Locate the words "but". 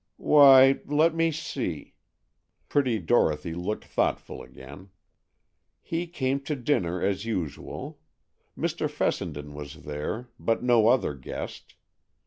10.39-10.63